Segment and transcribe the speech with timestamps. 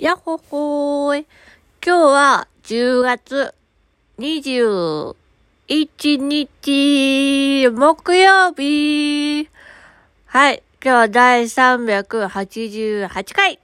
[0.00, 1.26] やっほほーい。
[1.86, 3.54] 今日は10月
[4.18, 5.14] 21
[6.18, 9.48] 日木曜日。
[10.26, 10.64] はい。
[10.82, 13.60] 今日は第388回。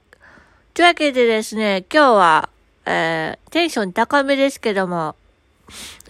[0.73, 2.49] というわけでですね、今日は、
[2.85, 5.17] えー、テンション高めですけども、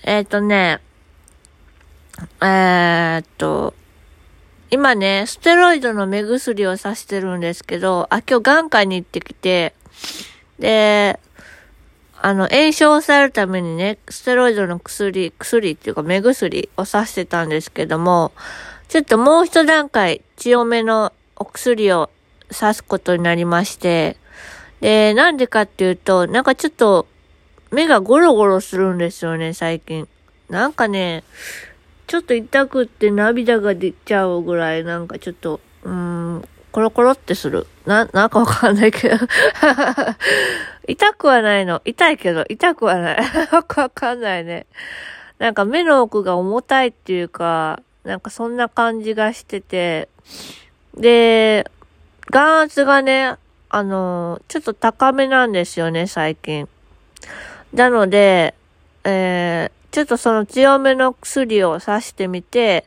[0.04, 0.82] えっ、ー、とね、
[2.42, 3.74] えー、っと、
[4.70, 9.74] 今ね、ステロイドの目薬をさしてるんですけど、あ、今日眼科に行ってきて、
[10.60, 11.20] で、
[12.24, 18.32] あの、炎症を抑えるためにね、ステロイドの薬、薬っていうか目薬をさしてたんですけども、
[18.89, 22.10] ちょっともう一段階強めのお薬を
[22.54, 24.18] 刺すことになりまして、
[24.82, 27.07] で、なんでかっていうと、なんかちょっと
[27.71, 30.07] 目がゴロゴロするんですよね、最近。
[30.50, 31.23] なんかね、
[32.06, 37.66] ちょっと痛くって涙が出ちゃうぐらい、なんかちょっと、うーん、コロコロってする。
[37.86, 39.17] な、なんかわかんないけど。
[40.88, 41.81] 痛くはないの。
[41.86, 43.17] 痛いけど、痛くはない。
[43.52, 44.66] わかんないね。
[45.40, 50.10] なんか目の奥が重たいっていうか、なんかそんな感じがしてて。
[50.96, 51.70] で、
[52.30, 53.38] 眼圧がね、
[53.73, 56.68] あのちょっと高めなんですよね、最近。
[57.73, 58.54] なので、
[59.04, 62.86] えー、ちょっとその強めの薬を刺してみて、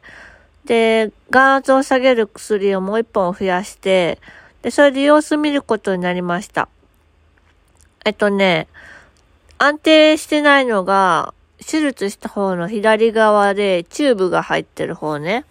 [0.65, 4.19] で、眼圧を下げる薬をもう一本増やして、
[4.65, 6.71] で、それで様子見ることになりました。
[8.07, 8.67] えっとね、
[9.59, 15.45] 安定してないのが、手術した方の左側でチューブが入ってる方ね。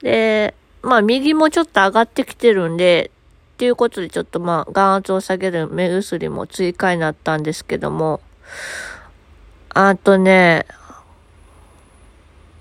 [0.00, 3.10] で、まあ右もちょっと上がってきてるんで、
[3.54, 8.22] っていうことでちょっとまあ眼圧を下げる目薬も追加になったんですけども、
[9.74, 10.64] あとね、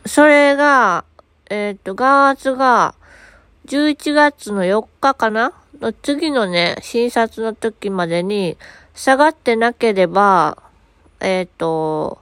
[0.06, 1.06] それが、
[1.50, 2.94] えっ、と、眼圧が、
[3.68, 5.54] 11月の4日かな
[6.02, 8.58] 次のね、診察の時までに
[8.94, 10.58] 下がってなければ、
[11.20, 12.20] えっ、ー、と、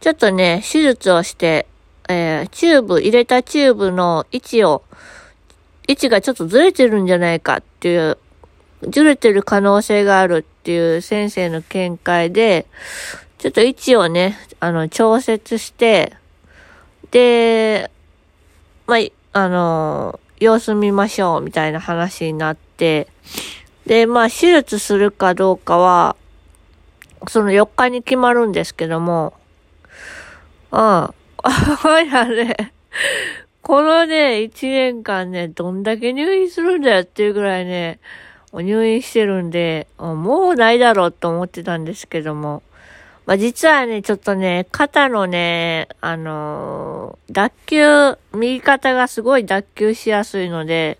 [0.00, 1.66] ちょっとね、手術をして、
[2.08, 4.82] えー、チューブ、入れたチューブの位置を、
[5.86, 8.18] 位置がちょっとずれてるんじゃないかっていう、
[8.82, 12.66] ずれてる可能性があるっていう先生の見解で、
[13.38, 16.12] ちょっと位置をね、あの、調節して、
[17.10, 17.90] で、
[18.86, 18.98] まあ、
[19.32, 23.08] あの、様子見ましょう、みたいな話になって、
[23.86, 26.16] で、まあ、手術するかどうかは、
[27.28, 29.34] その4日に決まるんですけども、
[30.70, 30.78] うん。
[30.78, 31.12] あ、
[32.10, 32.72] やね、
[33.62, 37.98] このね、1年間ね、どんだけ入院するんだよっていうぐらいね、
[38.52, 42.62] 入院してるんで、もうないだろうと思ってたんですけども、
[43.26, 46.87] まあ、実はね、ちょっとね、肩のね、あのー、
[47.30, 50.98] 脱臼、右肩がすごい脱臼しやすいので、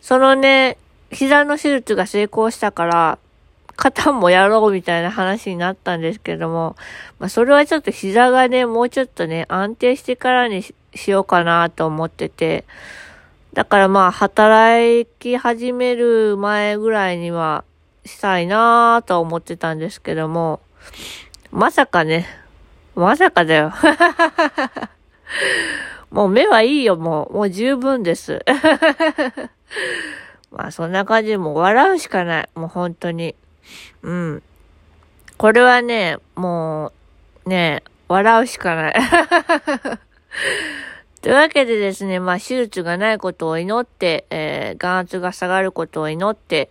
[0.00, 0.76] そのね、
[1.10, 3.18] 膝の手術が成功したから、
[3.76, 6.76] 肩もやろうみたいな話になったんですけども、
[7.18, 12.64] まあ、それはちょっと膝がね、もうちょっとね、安定してからにしようかなと思ってて、
[13.54, 17.64] だからまあ、働き始める前ぐらいには
[18.04, 20.60] したいなぁと思ってたんですけども、
[21.50, 22.26] まさかね。
[22.94, 23.72] まさかだよ。
[26.10, 27.32] もう目はいいよ、もう。
[27.32, 28.44] もう十分です。
[30.50, 32.48] まあそんな感じでもう笑うしかない。
[32.54, 33.34] もう本当に。
[34.02, 34.42] うん。
[35.36, 36.92] これはね、も
[37.46, 38.94] う、ね、笑うしかない。
[41.22, 46.70] というわけでですね、まあ手術がないことを祈って、えー、眼圧が下がることを祈って、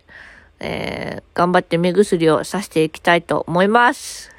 [0.58, 4.30] えー、頑張って目薬をさしていきたいと思います。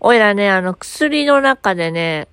[0.00, 2.28] おいらね、あの、薬の中でね、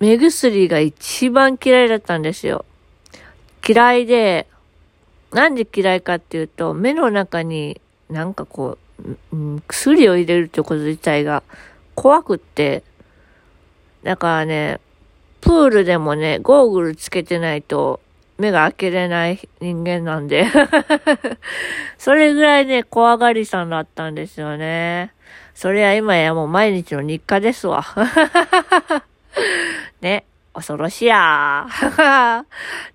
[0.00, 2.64] 目薬が一番嫌いだったんですよ。
[3.66, 4.46] 嫌いで、
[5.30, 11.42] なんで嫌いかっていうと、目の中になんかこう、うん、薬を入れるってこと自体が
[11.94, 12.82] 怖くって、
[14.02, 14.80] だからね、
[15.42, 18.00] プールでもね、ゴーグルつけてないと
[18.38, 20.46] 目が開けれない人間なんで
[21.98, 25.12] それぐらいね、怖がりさんだったんですよね。
[25.54, 27.84] それは今やもう毎日の日課ですわ。
[30.60, 31.66] 恐ろしや。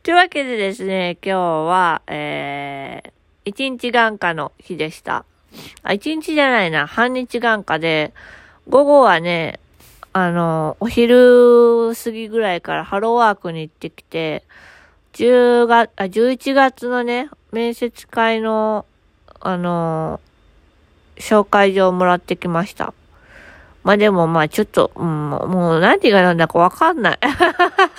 [0.04, 3.12] というわけでですね、今日は、えー、
[3.46, 5.26] 一日眼科の日でした。
[5.82, 8.14] あ、一日じゃないな、半日眼科で、
[8.70, 9.60] 午後はね、
[10.14, 14.44] あの、お昼過ぎぐらいからハローワークに行ってきて、
[15.14, 18.86] 10月、あ、11月のね、面接会の、
[19.40, 20.20] あの、
[21.18, 22.94] 紹介状をもらってきました。
[23.86, 27.20] まあでもまあちょっと、うん、もう何がなんだかわかんない。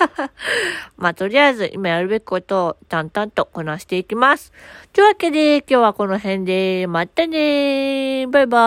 [0.97, 4.51] まあとりあえず今やるべきことを淡々とこなしていきます。
[4.91, 8.57] というわけで今日はこの辺で、またねバイバ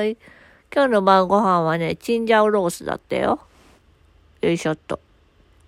[0.00, 0.18] ーイ
[0.74, 3.38] 今日の晩ご飯はね、チンジャオロースだったよ。
[4.40, 4.98] よいしょっと。